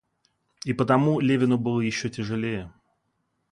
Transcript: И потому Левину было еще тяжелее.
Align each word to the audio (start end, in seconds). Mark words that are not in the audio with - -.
И 0.65 0.73
потому 0.73 1.19
Левину 1.19 1.59
было 1.59 1.79
еще 1.81 2.09
тяжелее. 2.09 2.73